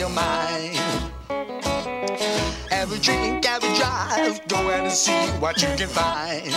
[0.00, 0.80] your mind.
[2.70, 6.54] A drink, a drive, go out and see what you can find.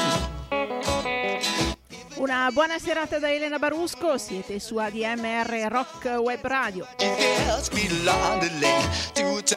[2.16, 6.88] Una buona serata da Elena Barusco, siete su ADMR Rock Web Radio.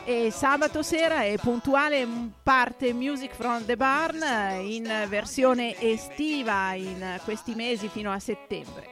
[0.05, 2.08] E sabato sera è puntuale
[2.42, 4.20] parte Music from the Barn
[4.64, 8.88] in versione estiva in questi mesi fino a settembre.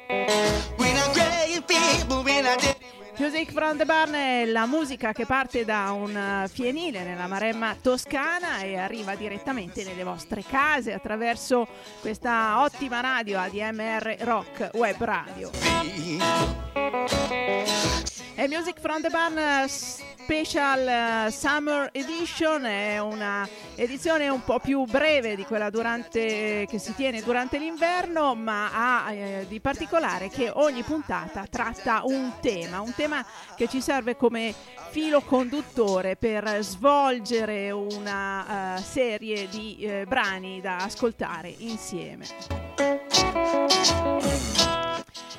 [3.17, 8.61] Music from the Barn è la musica che parte da un fienile nella Maremma toscana
[8.61, 11.67] e arriva direttamente nelle vostre case attraverso
[12.01, 15.51] questa ottima radio ADMR Rock Web Radio.
[18.37, 19.69] E Music from the Barn
[20.25, 26.95] Special Summer Edition è una edizione un po' più breve di quella durante, che si
[26.95, 28.71] tiene durante l'inverno, ma
[29.05, 33.04] ha eh, di particolare che ogni puntata tratta un tema, un tema
[33.57, 34.55] che ci serve come
[34.91, 42.27] filo conduttore per svolgere una uh, serie di uh, brani da ascoltare insieme.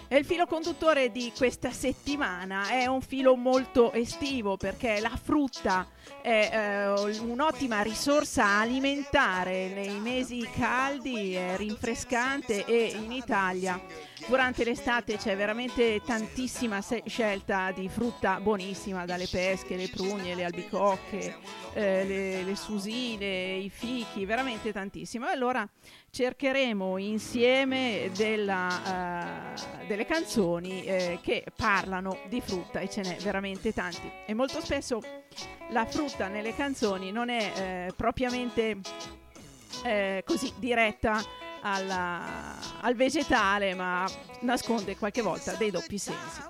[0.08, 5.88] E il filo conduttore di questa settimana è un filo molto estivo perché la frutta
[6.22, 13.81] è eh, un'ottima risorsa alimentare nei mesi caldi, è rinfrescante e in Italia
[14.28, 20.45] durante l'estate c'è veramente tantissima se- scelta di frutta buonissima, dalle pesche, le prugne, le
[20.45, 21.36] albicocche,
[21.73, 25.28] eh, le, le, susine, i fichi, veramente tantissimo.
[25.28, 25.67] Allora
[26.09, 29.55] cercheremo insieme della, uh,
[29.88, 34.09] delle canzoni eh, che parlano di frutta e ce n'è veramente tanti.
[34.26, 35.02] E molto spesso
[35.70, 37.52] la frutta nelle canzoni non è
[37.87, 38.77] eh, propriamente
[39.83, 41.21] eh, così diretta
[41.61, 44.08] alla, al vegetale, ma
[44.42, 46.42] nasconde qualche volta dei doppi sensi.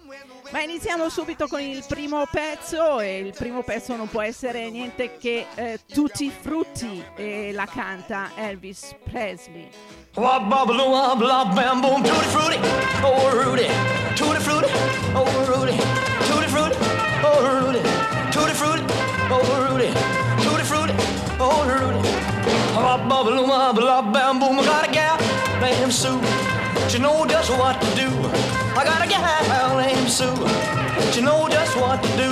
[0.51, 5.17] Ma iniziamo subito con il primo pezzo e il primo pezzo non può essere niente
[5.17, 9.69] che eh, Tutti Frutti e la canta Elvis Presley.
[10.17, 10.39] Oh
[12.31, 12.57] Rudy,
[13.03, 13.67] oh Rudy,
[14.15, 14.69] tutti frutti,
[15.13, 15.75] oh Rudy,
[16.25, 16.77] tutti frutti,
[17.21, 17.81] oh Rudy,
[18.31, 18.83] tutti frutti,
[19.29, 19.91] oh Rudy,
[20.41, 20.93] tutti frutti,
[21.37, 21.99] oh Rudy.
[22.75, 24.59] Bop, bop, bop, bop, bam, boom.
[24.59, 25.17] I got a gal
[25.59, 26.21] named Sue.
[26.87, 28.07] She know just what to do.
[28.73, 30.33] I got a gal named Sue.
[31.11, 32.31] She know just what to do.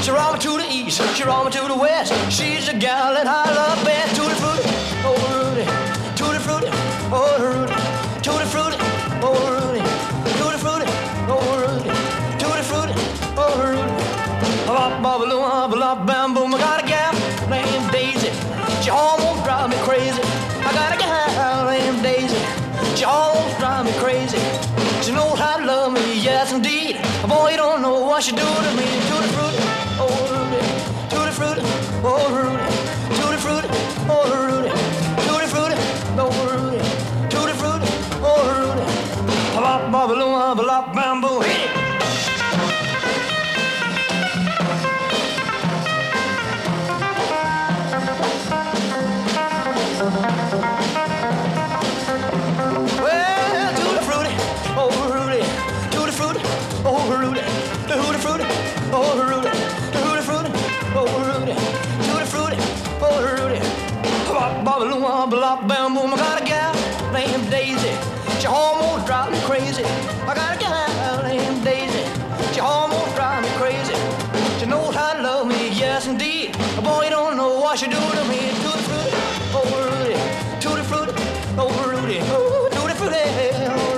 [0.00, 2.14] She roll me to the east, she roll me to the west.
[2.32, 4.16] She's a gal that I love best.
[4.16, 4.70] Tutti frutti,
[5.04, 5.35] oh Rudy.
[15.06, 16.52] Bop, bop, bam, boom.
[16.52, 17.12] I got a gal
[17.48, 18.32] named Daisy.
[18.82, 20.20] She almost drive me crazy.
[20.66, 22.36] I got a gal named Daisy.
[22.96, 24.36] She almost drive me crazy.
[25.04, 26.96] She knows how to love me, yes indeed.
[27.28, 28.86] Boy, you don't know what she do to me.
[29.06, 29.62] Tutti frutti,
[30.02, 30.10] oh.
[31.08, 31.62] Tutti frutti,
[32.02, 32.66] oh Rudy.
[33.16, 33.68] Tutti frutti.
[35.26, 35.76] Tutti frutti,
[36.18, 36.82] oh Rudy.
[37.30, 37.88] Tutti frutti,
[38.22, 38.76] oh Rudy.
[65.26, 65.30] It.
[65.30, 66.12] blah, bam, boom.
[66.14, 66.74] I got a gal
[67.12, 67.92] named Daisy.
[68.40, 69.84] She almost drives me crazy.
[69.84, 72.04] I got a gal named Daisy.
[72.52, 73.94] She almost drives me crazy.
[74.58, 76.54] She knows how to love me, yes indeed.
[76.78, 78.40] A boy, don't know what she do to me.
[78.62, 79.10] Tutti frutti,
[79.56, 80.16] oh Rudy.
[80.60, 81.12] Tutti frutti,
[81.58, 82.18] oh Rudy.
[82.22, 83.95] Oh, tutti frutti,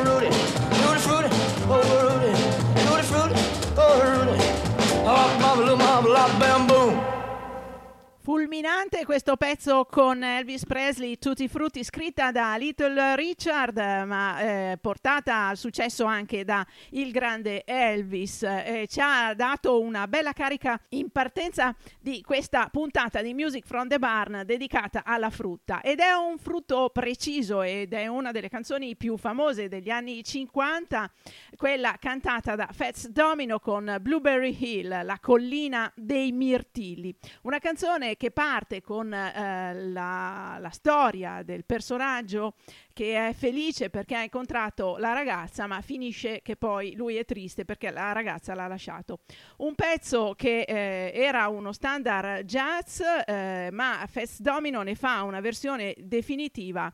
[8.28, 15.46] Fulminante questo pezzo con Elvis Presley, Tutti Frutti, scritta da Little Richard, ma eh, portata
[15.46, 18.42] al successo anche da il grande Elvis.
[18.42, 23.88] Eh, ci ha dato una bella carica in partenza di questa puntata di Music from
[23.88, 25.80] the Barn dedicata alla frutta.
[25.80, 31.10] Ed è un frutto preciso ed è una delle canzoni più famose degli anni 50,
[31.56, 37.16] quella cantata da Fats Domino con Blueberry Hill, la collina dei mirtilli.
[37.44, 42.54] Una canzone che parte con eh, la, la storia del personaggio
[42.92, 47.64] che è felice perché ha incontrato la ragazza, ma finisce che poi lui è triste
[47.64, 49.20] perché la ragazza l'ha lasciato.
[49.58, 55.40] Un pezzo che eh, era uno standard jazz, eh, ma Fest Domino ne fa una
[55.40, 56.92] versione definitiva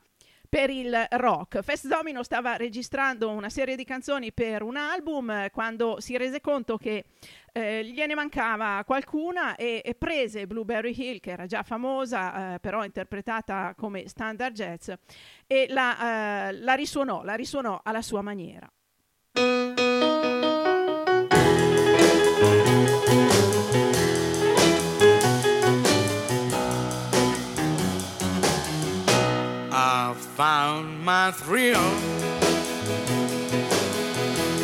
[0.55, 1.63] per il rock.
[1.63, 6.41] Fest Domino stava registrando una serie di canzoni per un album eh, quando si rese
[6.41, 7.07] conto che
[7.51, 12.85] eh, gliene mancava qualcuna e, e, prese Blueberry Hill, che era già famosa, eh, però
[12.85, 14.93] interpretata come standard jazz,
[15.49, 18.71] e la, eh, la risuonò, la risuonò alla sua maniera.
[29.87, 31.77] I found my thrill.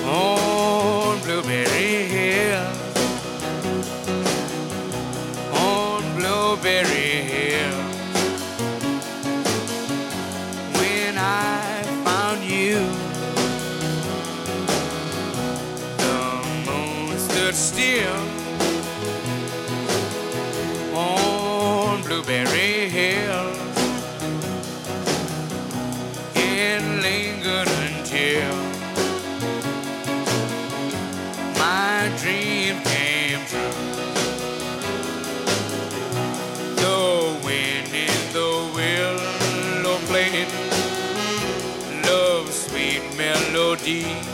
[0.08, 0.49] On
[26.60, 28.54] and lingered until
[31.58, 33.76] my dream came true.
[36.76, 40.48] The wind in the willow played
[42.04, 44.29] love's sweet melody.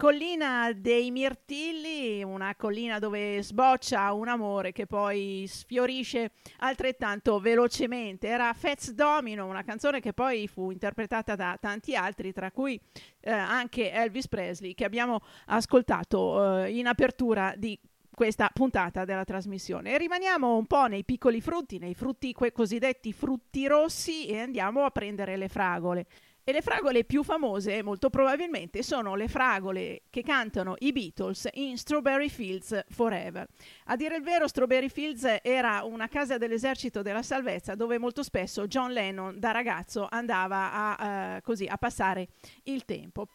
[0.00, 6.30] Collina dei Mirtilli, una collina dove sboccia un amore che poi sfiorisce
[6.60, 8.26] altrettanto velocemente.
[8.26, 12.80] Era Fats Domino, una canzone che poi fu interpretata da tanti altri, tra cui
[13.20, 17.78] eh, anche Elvis Presley, che abbiamo ascoltato eh, in apertura di
[18.10, 19.92] questa puntata della trasmissione.
[19.92, 24.84] E rimaniamo un po' nei piccoli frutti, nei frutti quei cosiddetti frutti rossi e andiamo
[24.84, 26.06] a prendere le fragole.
[26.50, 31.78] E le fragole più famose, molto probabilmente, sono le fragole che cantano i Beatles in
[31.78, 33.46] Strawberry Fields Forever.
[33.84, 38.66] A dire il vero, Strawberry Fields era una casa dell'esercito della salvezza dove molto spesso
[38.66, 42.26] John Lennon da ragazzo andava a, uh, così, a passare
[42.64, 43.28] il tempo.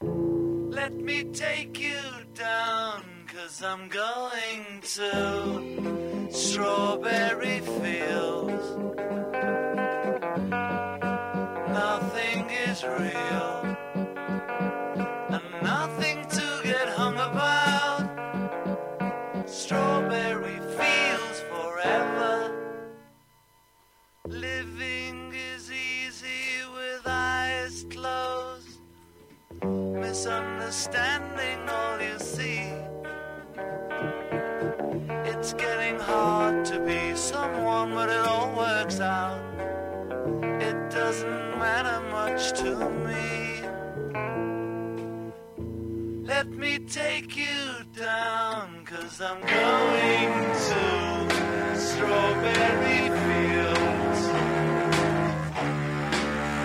[0.72, 9.75] Let me take you down, cause I'm going to Strawberry Fields.
[11.92, 13.78] Nothing is real,
[15.36, 18.02] and nothing to get hung about.
[19.46, 22.34] Strawberry Fields forever.
[24.28, 28.80] Living is easy with eyes closed
[29.64, 32.64] misunderstanding all you see.
[35.32, 39.44] It's getting hard to be someone, but it all works out.
[40.60, 41.55] It doesn't
[42.46, 43.62] much to me.
[46.24, 50.32] Let me take you down, cause I'm going
[50.70, 50.84] to
[51.78, 54.22] Strawberry Fields.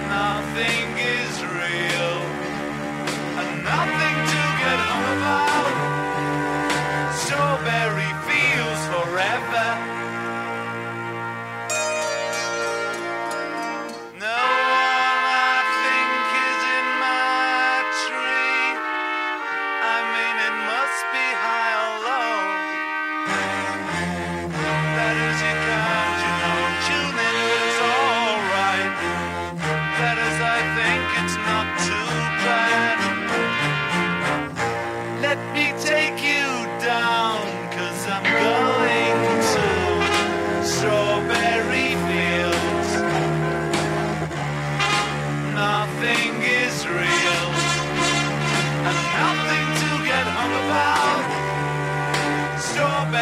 [0.09, 2.17] Nothing is real
[3.41, 4.30] and nothing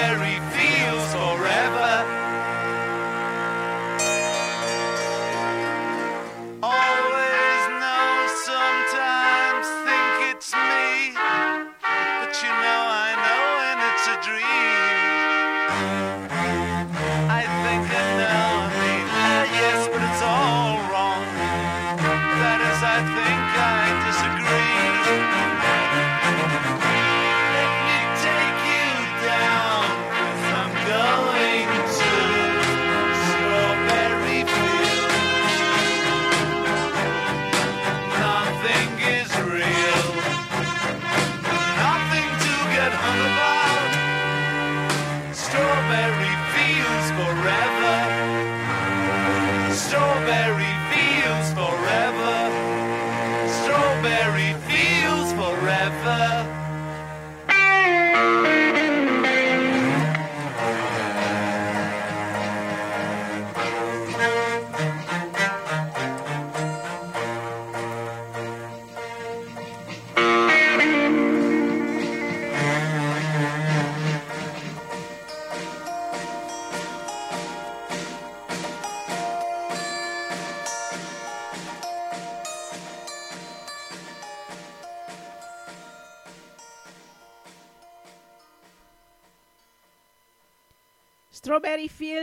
[0.09, 0.58] strawberry fields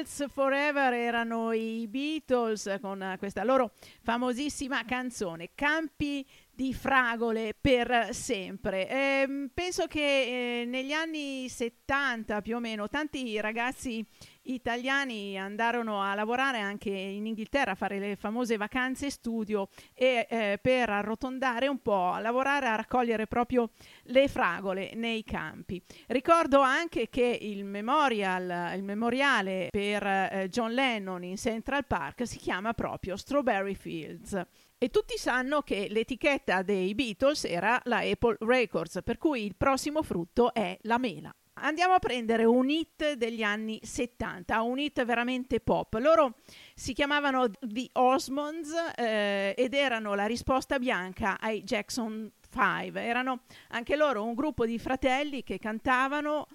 [0.06, 3.72] Fields Forever erano i Beatles con eh, questa loro
[4.04, 8.88] famosissima canzone Campi di fragole per sempre.
[8.88, 14.06] Ehm, penso che eh, negli anni 70 più o meno tanti ragazzi
[14.46, 20.60] italiani andarono a lavorare anche in Inghilterra a fare le famose vacanze studio e eh,
[20.62, 23.72] per arrotondare un po' a lavorare a raccogliere proprio
[24.04, 25.82] le fragole nei campi.
[26.08, 32.38] Ricordo anche che il memorial, il memoriale per eh, John Lennon in Central Park si
[32.38, 34.40] chiama proprio Strawberry Fields.
[34.78, 40.04] E tutti sanno che l'etichetta dei Beatles era la Apple Records, per cui il prossimo
[40.04, 41.34] frutto è la mela.
[41.58, 45.94] Andiamo a prendere un hit degli anni 70, un hit veramente pop.
[46.02, 46.36] Loro
[46.74, 53.02] si chiamavano The Osmonds eh, ed erano la risposta bianca ai Jackson 5.
[53.02, 56.48] Erano anche loro un gruppo di fratelli che cantavano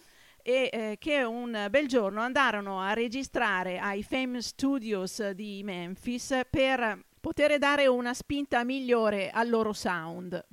[0.43, 7.07] e eh, che un bel giorno andarono a registrare ai Famous Studios di Memphis per
[7.19, 10.45] poter dare una spinta migliore al loro sound.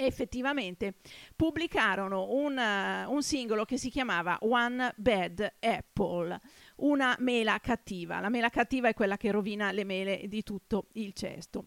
[0.00, 0.94] Effettivamente
[1.34, 6.40] pubblicarono un, uh, un singolo che si chiamava One Bad Apple,
[6.76, 8.20] una mela cattiva.
[8.20, 11.64] La mela cattiva è quella che rovina le mele di tutto il cesto.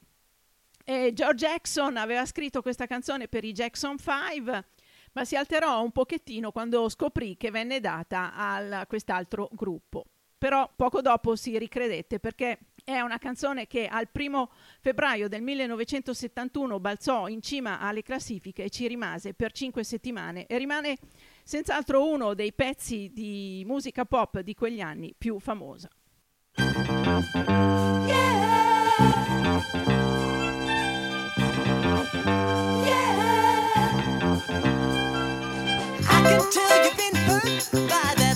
[0.86, 4.66] E George Jackson aveva scritto questa canzone per i Jackson 5,
[5.12, 10.06] ma si alterò un pochettino quando scoprì che venne data a quest'altro gruppo.
[10.38, 12.58] Però poco dopo si ricredette perché
[12.96, 18.70] è una canzone che al primo febbraio del 1971 balzò in cima alle classifiche e
[18.70, 20.98] ci rimase per cinque settimane e rimane
[21.44, 25.90] senz'altro uno dei pezzi di musica pop di quegli anni più famosa.
[36.04, 38.31] I can tell you've been hurt by that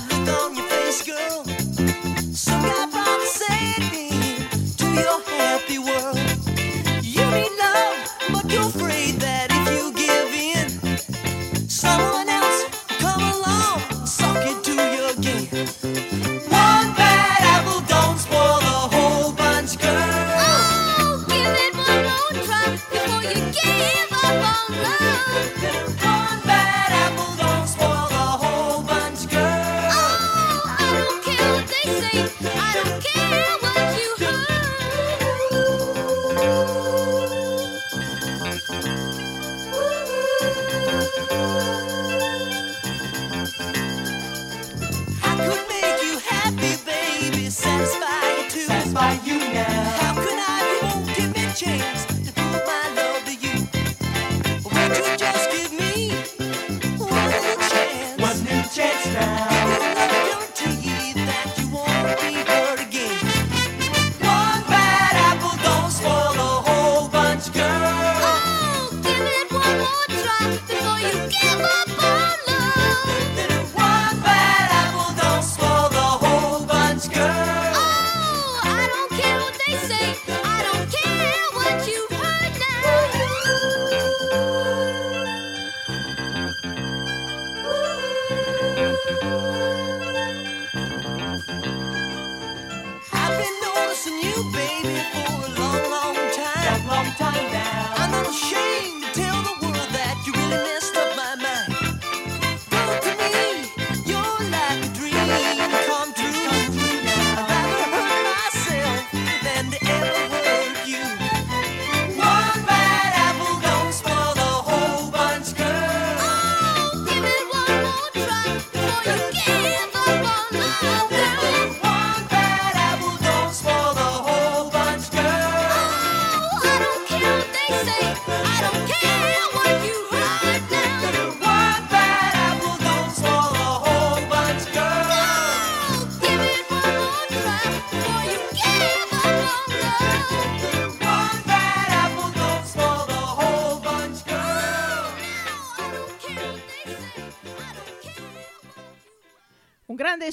[49.56, 50.05] yeah.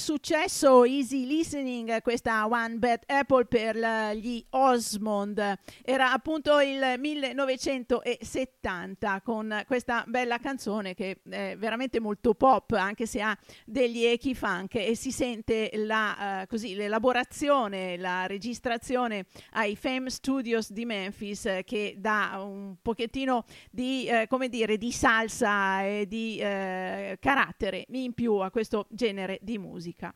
[0.03, 3.75] Successo, easy listening, questa One Bad Apple per
[4.15, 5.57] gli Osmond.
[5.83, 13.21] Era appunto il 1970 con questa bella canzone che è veramente molto pop, anche se
[13.21, 20.09] ha degli echi funk e si sente la, eh, così, l'elaborazione, la registrazione ai Fame
[20.09, 26.05] Studios di Memphis eh, che dà un pochettino di, eh, come dire, di salsa e
[26.07, 30.13] di eh, carattere in più a questo genere di musica.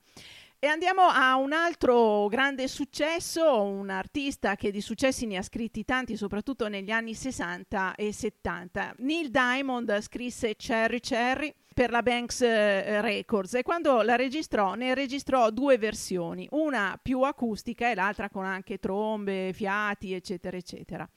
[0.59, 5.85] E andiamo a un altro grande successo, un artista che di successi ne ha scritti
[5.85, 8.95] tanti, soprattutto negli anni 60 e 70.
[8.97, 13.53] Neil Diamond scrisse Cherry Cherry per la Banks eh, Records.
[13.53, 18.79] E quando la registrò ne registrò due versioni, una più acustica e l'altra con anche
[18.79, 21.07] trombe, fiati, eccetera, eccetera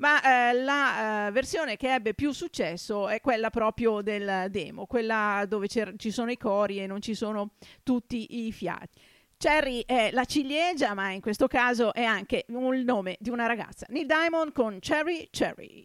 [0.00, 5.44] ma eh, la eh, versione che ebbe più successo è quella proprio del demo, quella
[5.46, 8.98] dove ci sono i cori e non ci sono tutti i fiati.
[9.36, 13.86] Cherry è la ciliegia, ma in questo caso è anche il nome di una ragazza.
[13.88, 15.84] Neil Diamond con Cherry Cherry.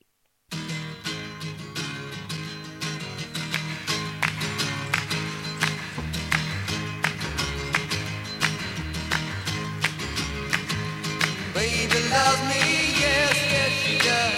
[11.54, 14.36] Baby loves me, yes, yes she does.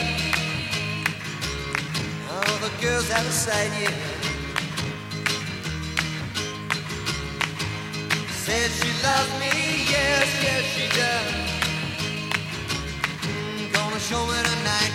[2.32, 3.96] All the girls out of sight, yeah.
[8.44, 9.54] Said she loves me,
[9.96, 11.32] yes, yes she does.
[13.28, 14.92] Mm, gonna show me tonight,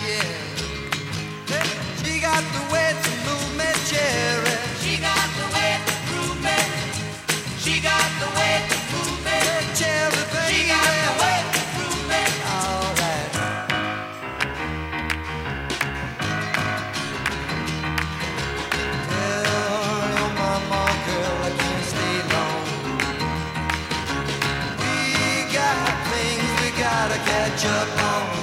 [27.55, 28.42] touch upon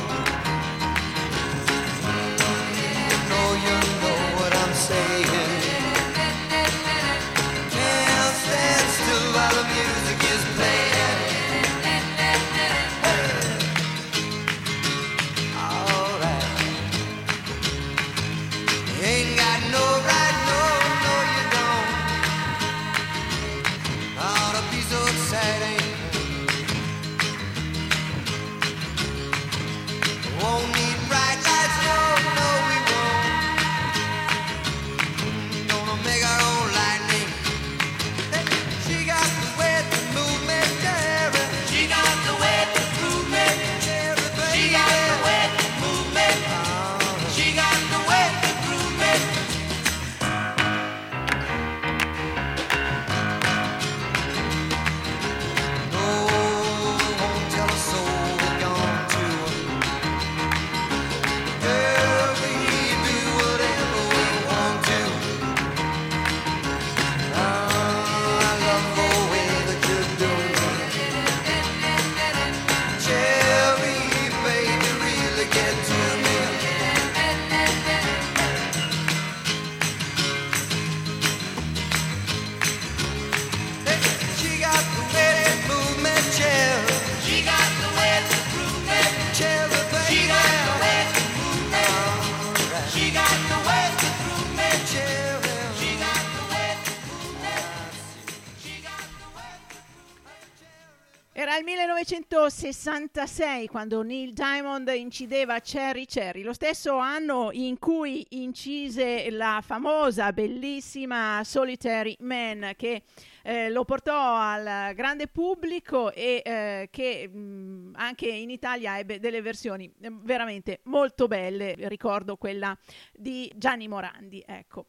[102.51, 110.33] 1966 quando Neil Diamond incideva Cherry Cherry, lo stesso anno in cui incise la famosa,
[110.33, 113.05] bellissima Solitary Man che
[113.43, 119.43] eh, lo portò al grande pubblico e eh, che mh, anche in Italia ebbe delle
[119.43, 122.77] versioni eh, veramente molto belle, ricordo quella
[123.13, 124.87] di Gianni Morandi, ecco.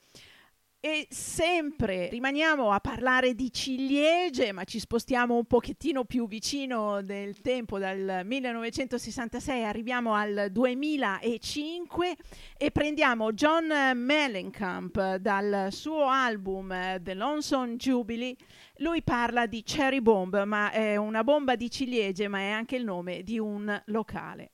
[0.83, 7.39] E sempre rimaniamo a parlare di ciliegie, ma ci spostiamo un pochettino più vicino del
[7.41, 12.15] tempo, dal 1966 arriviamo al 2005
[12.57, 18.35] e prendiamo John Mellencamp dal suo album eh, The Lonesome Jubilee.
[18.77, 22.85] Lui parla di Cherry Bomb, ma è una bomba di ciliegie, ma è anche il
[22.85, 24.53] nome di un locale.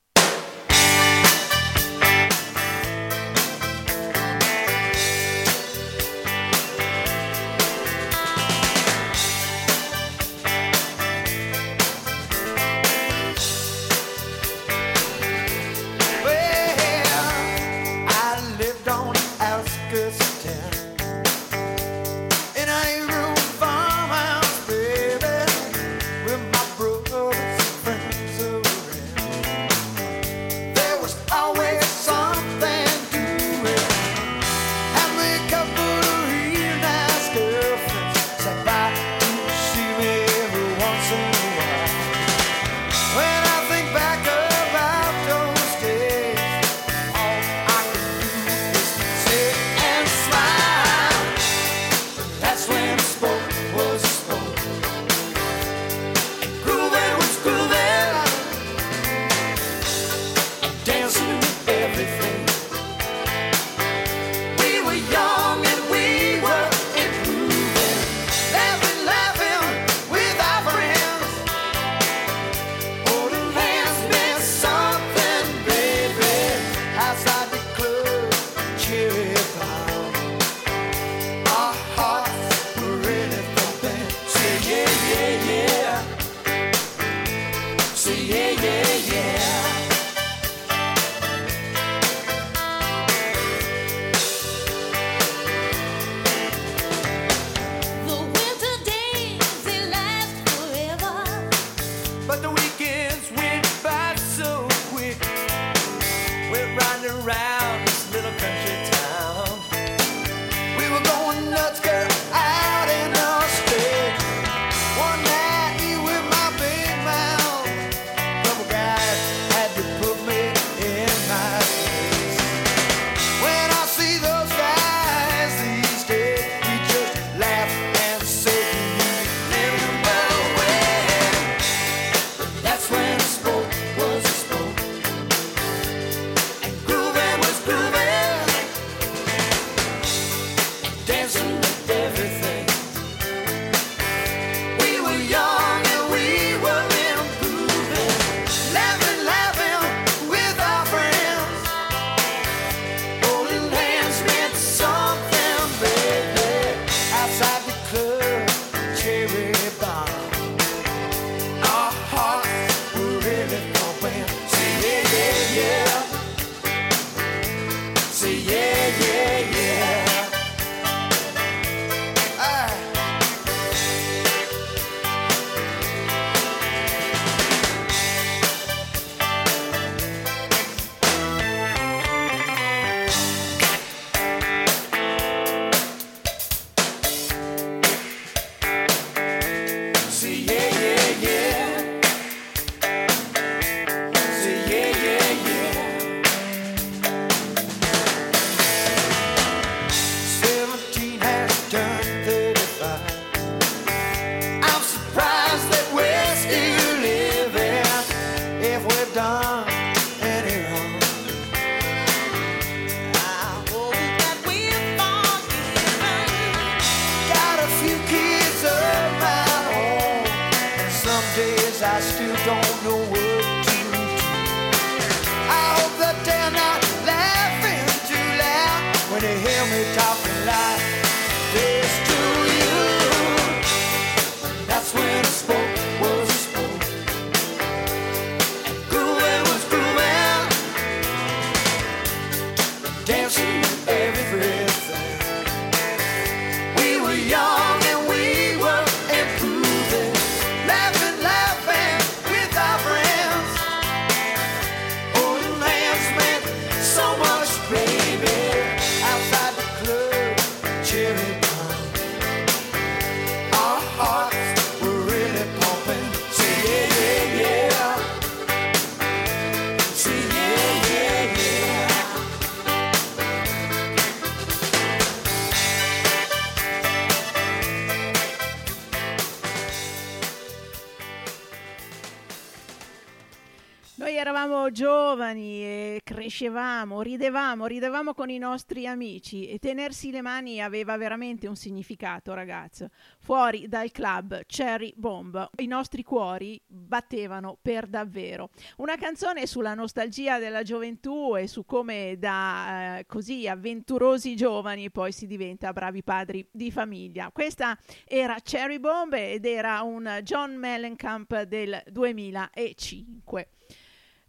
[285.08, 291.46] Giovani e crescevamo, ridevamo, ridevamo con i nostri amici e tenersi le mani aveva veramente
[291.46, 292.90] un significato, ragazzo.
[293.18, 298.50] Fuori dal club Cherry Bomb, i nostri cuori battevano per davvero.
[298.76, 305.12] Una canzone sulla nostalgia della gioventù e su come da eh, così avventurosi giovani poi
[305.12, 307.30] si diventa bravi padri di famiglia.
[307.32, 313.48] Questa era Cherry Bomb ed era un John Mellencamp del 2005.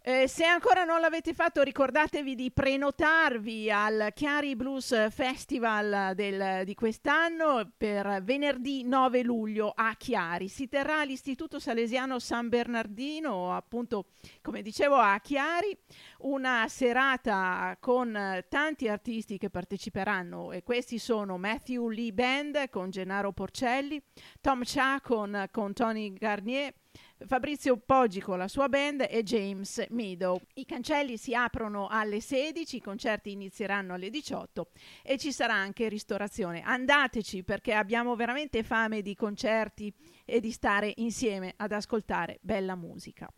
[0.02, 6.74] Eh, se ancora non l'avete fatto, ricordatevi di prenotarvi al Chiari Blues Festival del- di
[6.74, 10.48] quest'anno per venerdì 9 luglio a Chiari.
[10.48, 14.06] Si terrà all'Istituto Salesiano San Bernardino, appunto,
[14.40, 15.76] come dicevo, a Chiari.
[16.20, 23.32] Una serata con tanti artisti che parteciperanno e questi sono Matthew Lee Band con Gennaro
[23.32, 24.02] Porcelli,
[24.40, 26.72] Tom Cha con Tony Garnier.
[27.26, 30.40] Fabrizio Poggi con la sua band e James Meadow.
[30.54, 34.68] I cancelli si aprono alle 16, i concerti inizieranno alle 18
[35.02, 36.62] e ci sarà anche ristorazione.
[36.62, 39.92] Andateci perché abbiamo veramente fame di concerti
[40.24, 43.28] e di stare insieme ad ascoltare bella musica.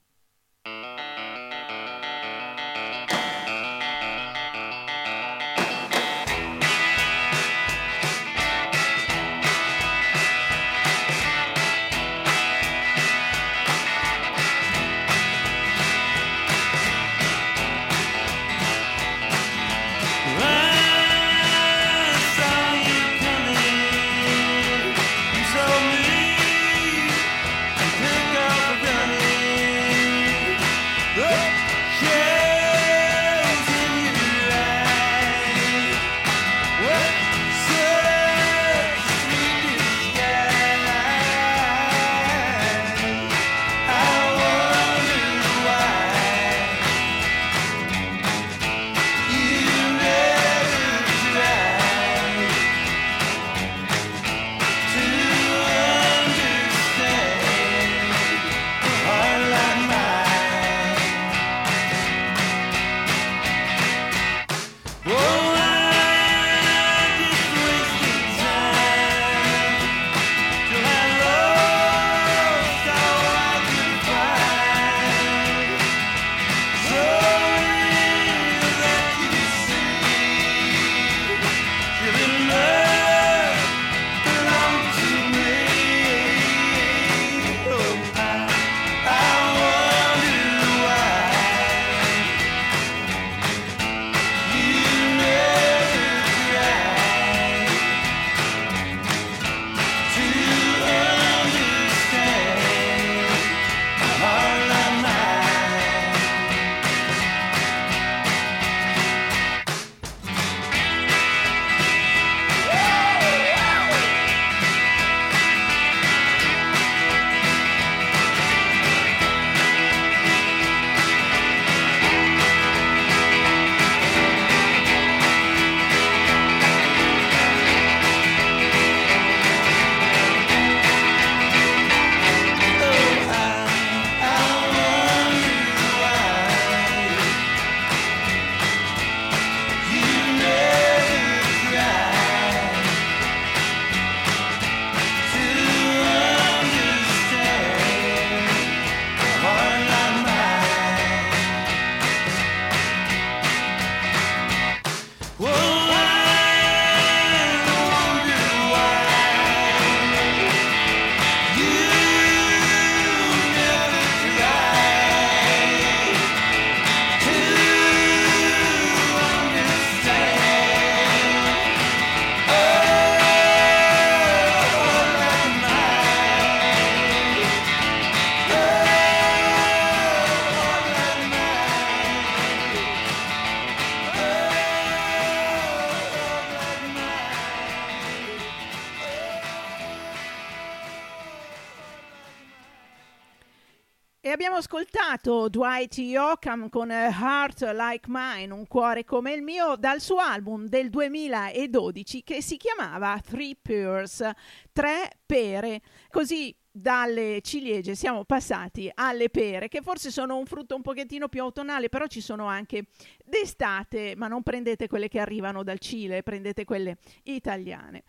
[195.23, 200.67] Ascoltato Dwight Yoakam con Heart Like Mine, un cuore come il mio, dal suo album
[200.67, 204.29] del 2012 che si chiamava Three Pears,
[204.73, 205.81] tre pere.
[206.11, 211.43] Così dalle ciliegie siamo passati alle pere, che forse sono un frutto un pochettino più
[211.43, 212.87] autunnale, però ci sono anche
[213.25, 218.03] d'estate, ma non prendete quelle che arrivano dal Cile, prendete quelle italiane.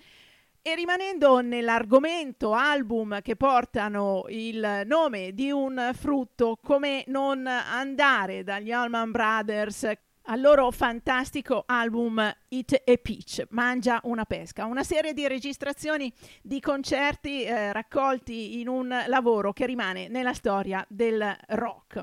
[0.65, 8.71] E rimanendo nell'argomento album che portano il nome di un frutto, come non andare dagli
[8.71, 9.91] Allman Brothers
[10.27, 16.09] al loro fantastico album Eat a Peach, Mangia una pesca, una serie di registrazioni
[16.41, 22.01] di concerti eh, raccolti in un lavoro che rimane nella storia del rock.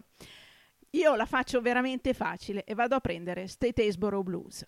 [0.91, 4.67] Io la faccio veramente facile e vado a prendere Statesboro Blues.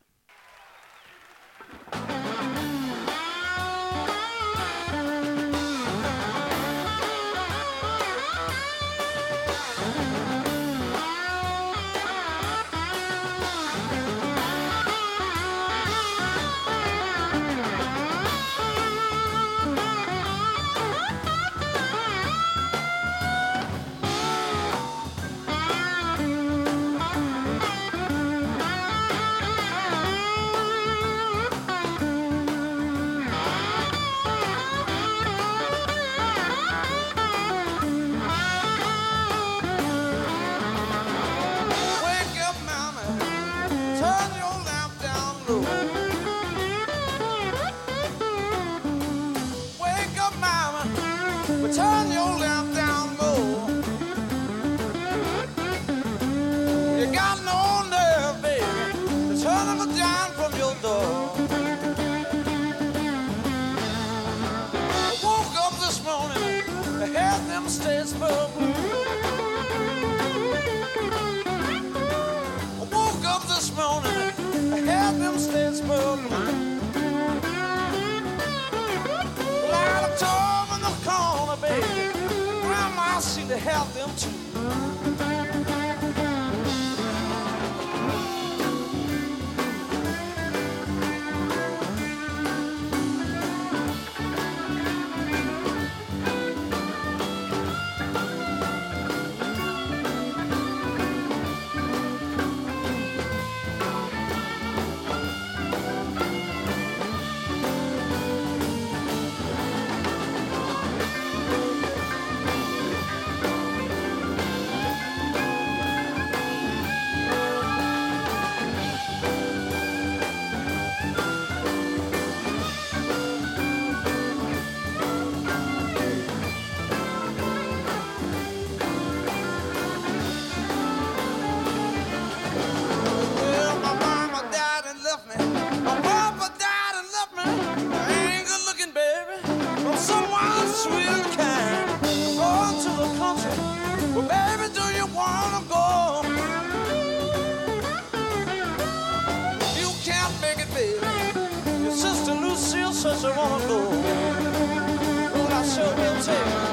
[153.44, 156.71] O coração meu Deus.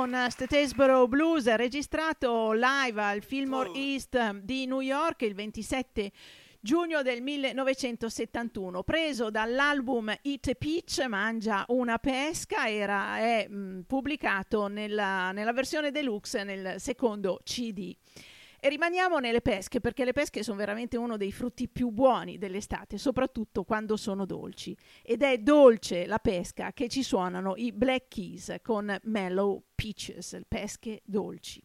[0.00, 6.10] Con Statesboro Blues, registrato live al Fillmore East di New York il 27
[6.58, 14.68] giugno del 1971, preso dall'album Eat a Peach, Mangia una pesca, era, è mh, pubblicato
[14.68, 17.94] nella, nella versione deluxe nel secondo CD.
[18.60, 22.98] E rimaniamo nelle pesche perché le pesche sono veramente uno dei frutti più buoni dell'estate,
[22.98, 24.76] soprattutto quando sono dolci.
[25.02, 31.00] Ed è dolce la pesca che ci suonano i Black Keys con Mellow Peaches, pesche
[31.04, 31.62] dolci.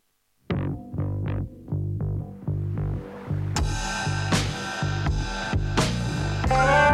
[6.48, 6.85] Georgia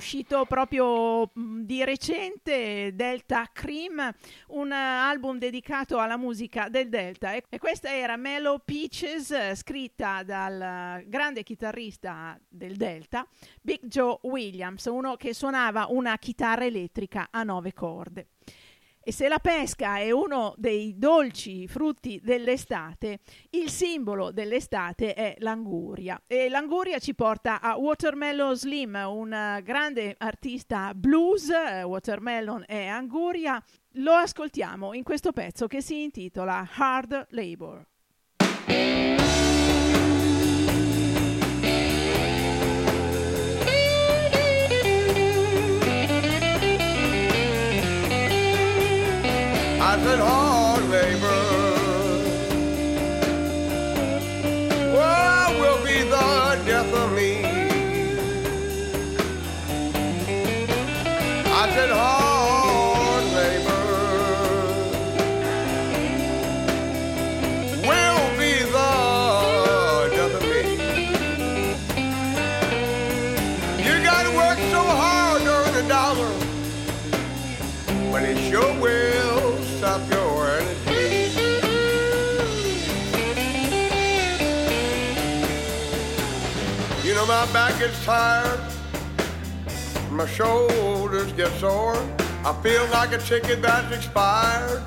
[0.00, 4.10] uscito proprio mh, di recente, Delta Cream,
[4.48, 7.34] un album dedicato alla musica del Delta.
[7.34, 13.26] E questa era Mellow Peaches, scritta dal grande chitarrista del Delta,
[13.60, 18.28] Big Joe Williams, uno che suonava una chitarra elettrica a nove corde.
[19.02, 23.20] E se la pesca è uno dei dolci frutti dell'estate,
[23.50, 26.20] il simbolo dell'estate è l'anguria.
[26.26, 32.86] E l'anguria ci porta a Watermelon Slim, un eh, grande artista blues, eh, Watermelon e
[32.88, 33.62] anguria.
[33.94, 37.86] Lo ascoltiamo in questo pezzo che si intitola Hard Labor.
[50.02, 50.49] Good.
[87.80, 88.60] gets tired,
[90.10, 91.96] my shoulders get sore.
[92.44, 94.82] I feel like a ticket that's expired,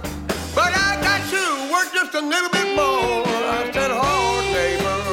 [0.54, 3.26] but I got to work just a little bit more.
[3.26, 5.13] I said, hard neighbor.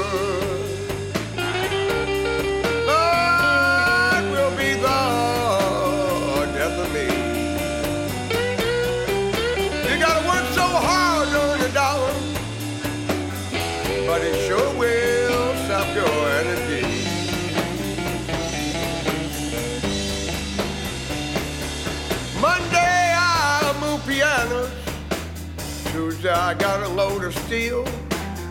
[26.21, 27.83] Tuesday I got a load of steel.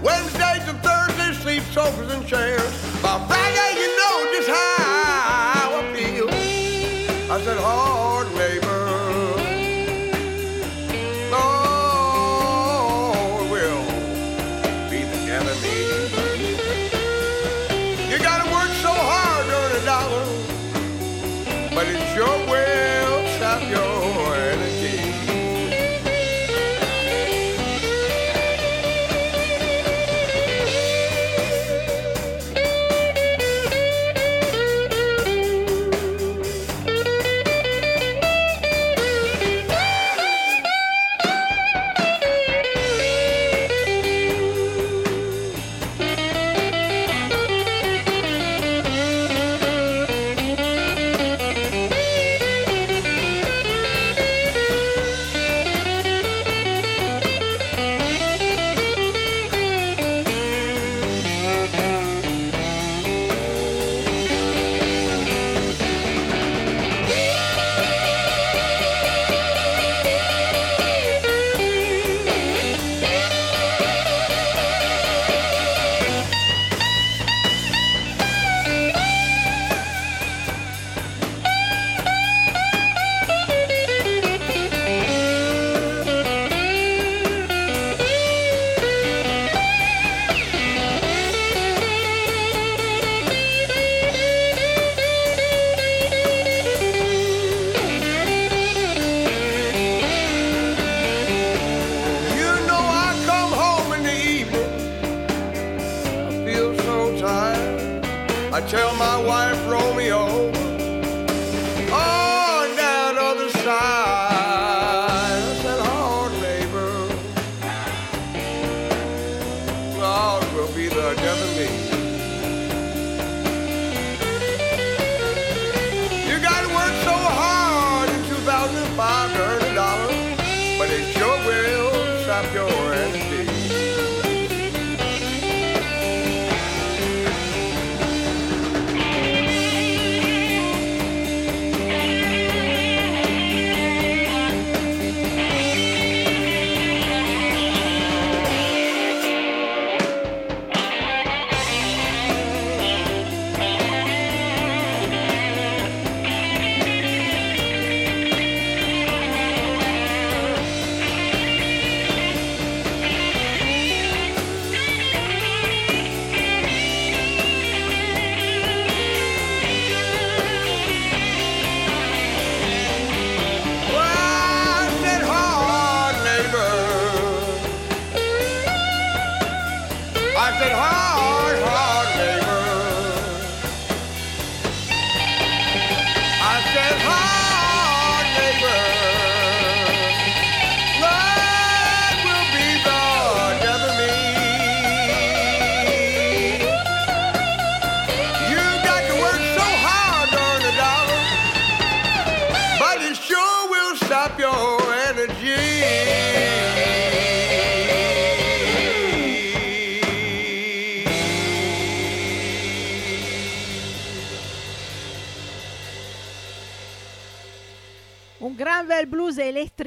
[0.02, 2.72] Wednesdays and Thursdays sleep sofas and chairs.
[3.04, 6.30] By Friday you know just how I feel.
[7.32, 8.59] I said hard way.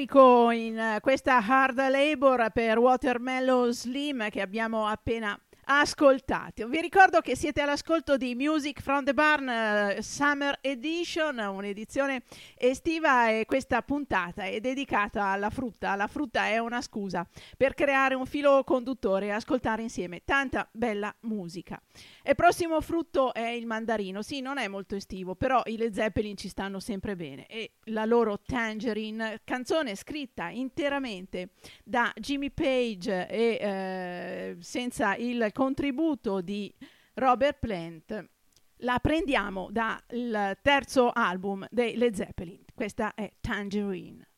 [0.03, 6.67] Elettrico in eh, questa hard labor per Watermelon Slim che abbiamo appena ascoltato.
[6.67, 12.23] Vi ricordo che siete all'ascolto di Music from the Barn eh, Summer Edition, un'edizione
[12.57, 15.95] estiva e questa puntata è dedicata alla frutta.
[15.95, 17.27] La frutta è una scusa
[17.57, 21.81] per creare un filo conduttore e ascoltare insieme tanta bella musica.
[22.25, 24.23] E prossimo frutto è il mandarino.
[24.23, 27.47] Sì, non è molto estivo, però i Led Zeppelin ci stanno sempre bene.
[27.47, 31.51] E la loro Tangerine, canzone scritta interamente
[31.83, 36.73] da Jimmy Page e eh, senza il contributo di
[37.15, 38.29] Robert Plant,
[38.77, 42.65] la prendiamo dal terzo album dei Led Zeppelin.
[42.75, 44.32] Questa è Tangerine.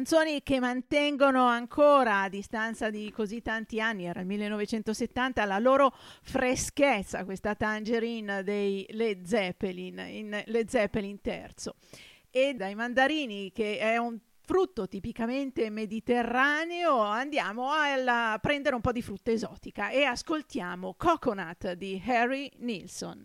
[0.00, 5.94] Canzoni che mantengono ancora a distanza di così tanti anni, era il 1970, la loro
[6.22, 11.74] freschezza, questa Tangerine dei Led Zeppelin, in Led Zeppelin terzo.
[12.30, 19.02] E dai mandarini, che è un frutto tipicamente mediterraneo, andiamo a prendere un po' di
[19.02, 23.22] frutta esotica e ascoltiamo Coconut di Harry Nilsson.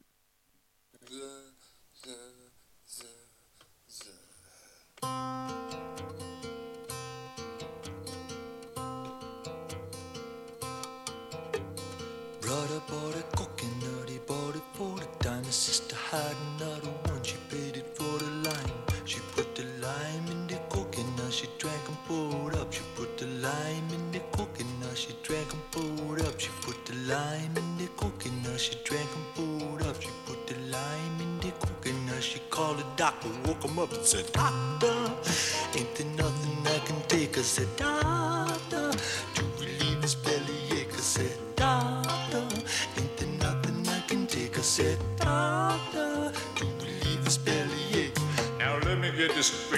[12.46, 15.44] Brother bought a coconut, he bought it for the dime.
[15.46, 18.72] His sister had another one, she paid it for the lime.
[19.04, 22.72] She put the lime in the coconut, she drank and poured up.
[22.72, 26.40] She put the lime in the coconut, she drank and poured up.
[26.40, 30.00] She put the lime in the coconut, she drank and poured up.
[30.00, 34.06] She put the lime in the coconut, she called the doctor, woke him up and
[34.06, 34.94] said, Doctor,
[35.76, 37.40] ain't there nothing I can take?
[37.40, 38.45] I said, Doctor,
[49.36, 49.70] just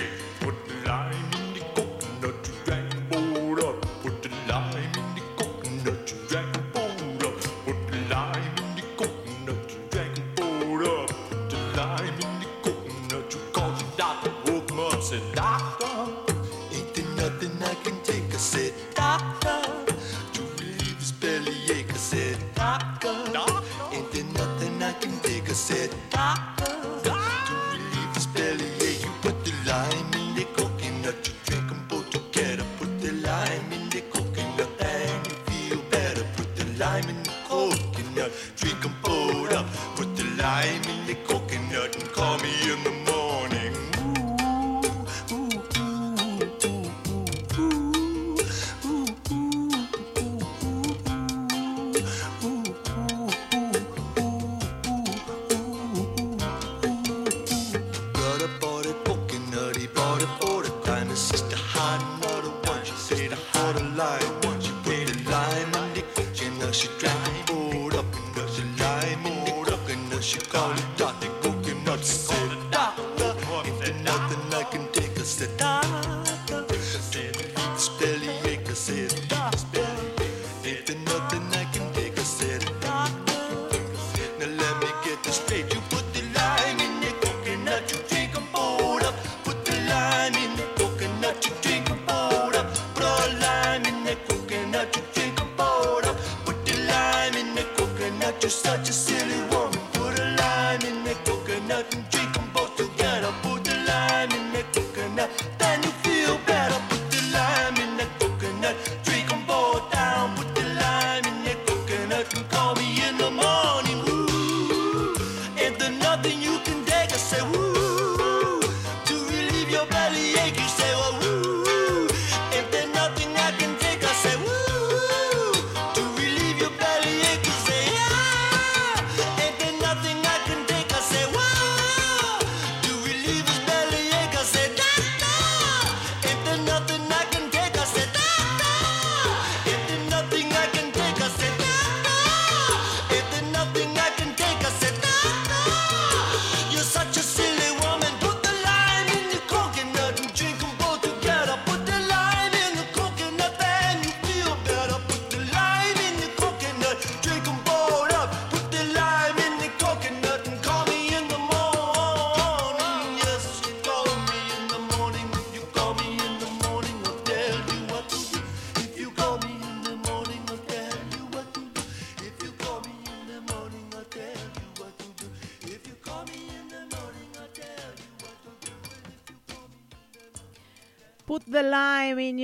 [117.28, 117.57] say,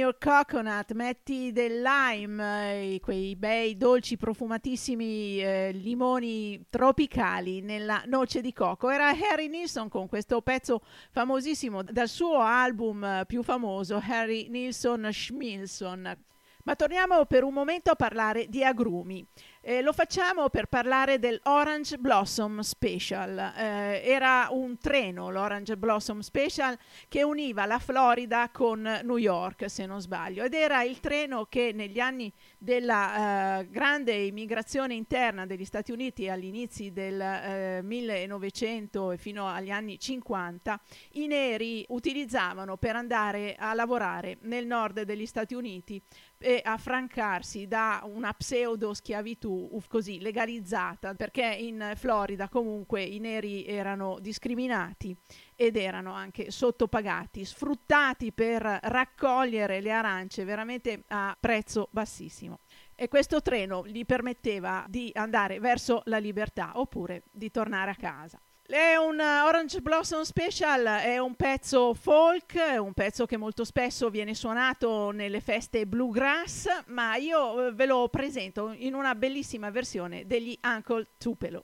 [0.03, 8.41] your coconut, metti del lime, eh, quei bei dolci profumatissimi eh, limoni tropicali nella noce
[8.41, 8.89] di cocco.
[8.89, 10.81] Era Harry Nilsson con questo pezzo
[11.11, 16.17] famosissimo dal suo album eh, più famoso, Harry Nilsson Schmilson.
[16.65, 19.25] Ma torniamo per un momento a parlare di agrumi.
[19.65, 23.37] Eh, lo facciamo per parlare dell'Orange Blossom Special.
[23.55, 29.85] Eh, era un treno, l'Orange Blossom Special, che univa la Florida con New York, se
[29.85, 35.63] non sbaglio, ed era il treno che negli anni della eh, grande immigrazione interna degli
[35.63, 40.77] Stati Uniti agli inizi del eh, 1900 e fino agli anni 50,
[41.11, 46.03] i neri utilizzavano per andare a lavorare nel nord degli Stati Uniti
[46.43, 54.19] e affrancarsi da una pseudo schiavitù così legalizzata, perché in Florida comunque i neri erano
[54.19, 55.15] discriminati
[55.55, 62.59] ed erano anche sottopagati, sfruttati per raccogliere le arance veramente a prezzo bassissimo.
[62.93, 68.39] E questo treno gli permetteva di andare verso la libertà oppure di tornare a casa.
[68.73, 73.65] È un eh, Orange Blossom Special, è un pezzo folk, è un pezzo che molto
[73.65, 79.69] spesso viene suonato nelle feste bluegrass, ma io eh, ve lo presento in una bellissima
[79.69, 81.63] versione degli Uncle Tupelo.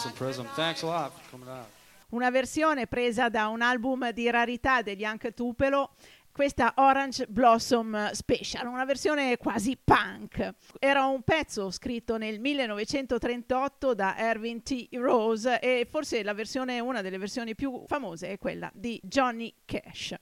[0.00, 0.46] Folsom Prism.
[0.54, 1.66] Thanks a lot for coming out.
[2.10, 5.90] Una versione presa da un album di rarità degli Anche Tupelo.
[6.32, 10.54] Questa Orange Blossom Special, una versione quasi punk.
[10.78, 14.88] Era un pezzo scritto nel 1938 da Erwin T.
[14.92, 20.14] Rose e forse versione, una delle versioni più famose è quella di Johnny Cash.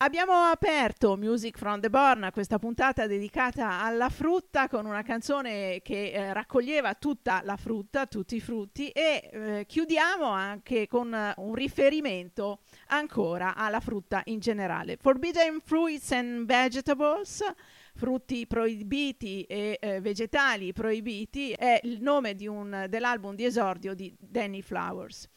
[0.00, 6.12] Abbiamo aperto Music from the Born, questa puntata dedicata alla frutta con una canzone che
[6.12, 11.52] eh, raccoglieva tutta la frutta, tutti i frutti e eh, chiudiamo anche con eh, un
[11.52, 14.96] riferimento ancora alla frutta in generale.
[14.98, 17.42] Forbidden Fruits and Vegetables,
[17.96, 24.14] frutti proibiti e eh, vegetali proibiti, è il nome di un- dell'album di esordio di
[24.16, 25.28] Danny Flowers.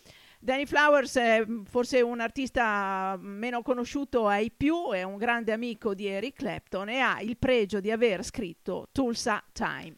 [0.44, 5.94] Danny Flowers è mh, forse un artista meno conosciuto ai più, è un grande amico
[5.94, 9.96] di Eric Clapton e ha il pregio di aver scritto Tulsa Time.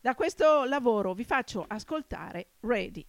[0.00, 3.06] Da questo lavoro vi faccio ascoltare Ready.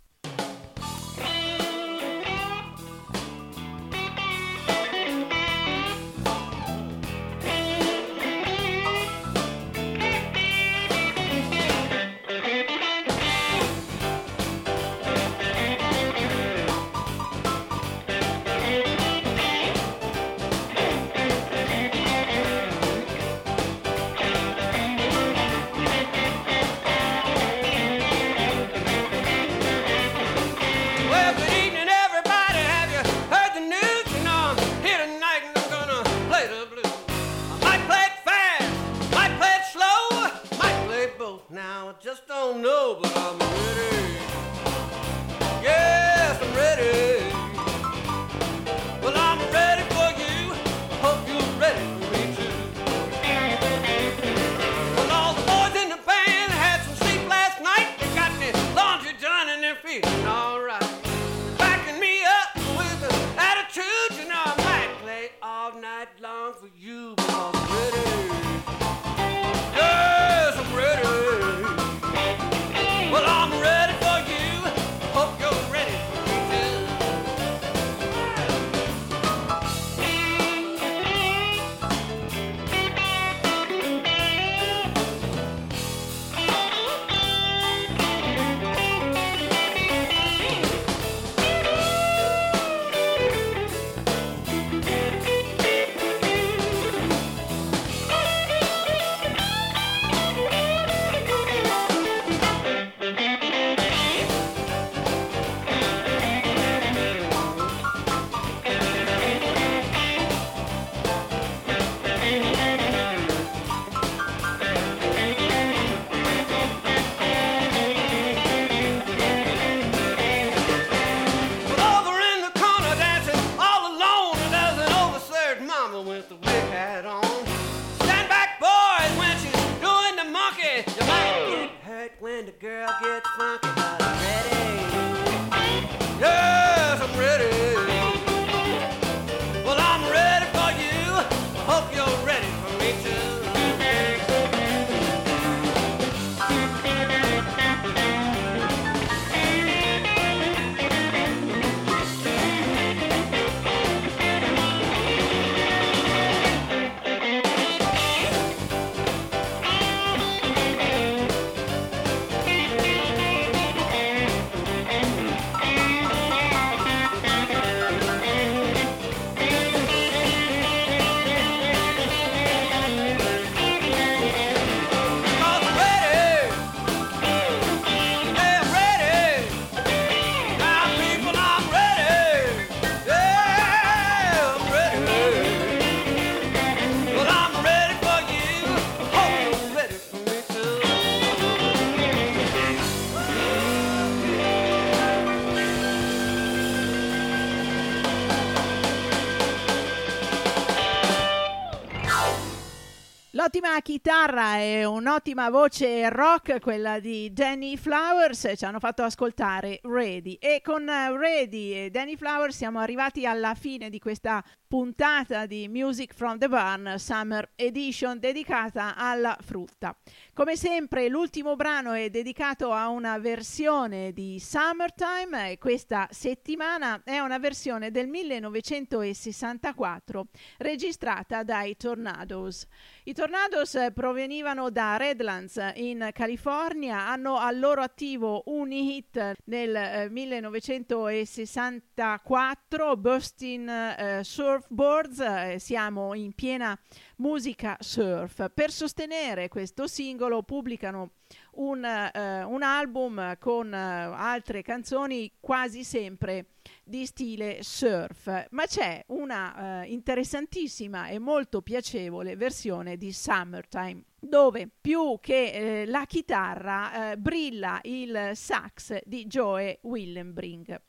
[203.81, 210.37] Chitarra e un'ottima voce rock, quella di Danny Flowers, ci hanno fatto ascoltare Ready.
[210.39, 215.67] E con eh, Ready e Danny Flowers siamo arrivati alla fine di questa puntata di
[215.67, 219.95] Music from the Barn Summer Edition dedicata alla frutta.
[220.35, 227.19] Come sempre l'ultimo brano è dedicato a una versione di Summertime e questa settimana è
[227.19, 230.27] una versione del 1964
[230.57, 232.67] registrata dai Tornadoes.
[233.05, 239.73] I Tornadoes eh, provenivano da Redlands in California, hanno al loro attivo un hit nel
[239.73, 246.77] eh, 1964, Bustin' eh, Surfboards, eh, siamo in piena
[247.17, 248.49] musica surf.
[248.53, 251.11] Per sostenere questo singolo pubblicano
[251.53, 256.47] un, eh, un album con eh, altre canzoni quasi sempre
[256.83, 264.67] di stile surf, ma c'è una eh, interessantissima e molto piacevole versione di Summertime dove
[264.81, 270.81] più che eh, la chitarra eh, brilla il sax di Joe Willenbring.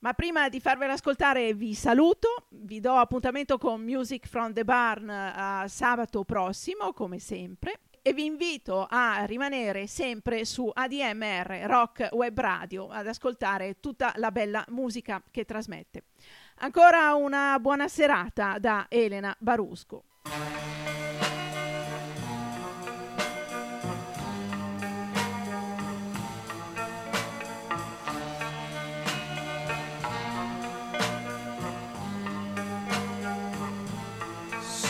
[0.00, 5.08] Ma prima di farvela ascoltare vi saluto, vi do appuntamento con Music from the Barn
[5.08, 12.38] a sabato prossimo, come sempre, e vi invito a rimanere sempre su ADMR Rock Web
[12.38, 16.04] Radio ad ascoltare tutta la bella musica che trasmette.
[16.58, 20.04] Ancora una buona serata da Elena Barusco.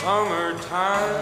[0.07, 1.15] Summertime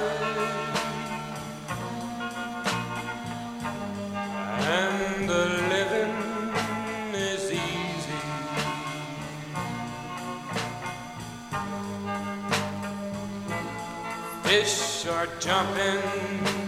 [4.62, 6.14] and the living
[7.16, 8.22] is easy.
[14.44, 16.65] Fish are jumping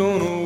[0.00, 0.39] gonna